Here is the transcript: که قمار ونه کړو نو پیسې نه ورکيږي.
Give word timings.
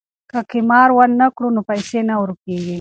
که 0.31 0.39
قمار 0.51 0.89
ونه 0.97 1.27
کړو 1.35 1.47
نو 1.55 1.61
پیسې 1.69 1.99
نه 2.09 2.15
ورکيږي. 2.21 2.69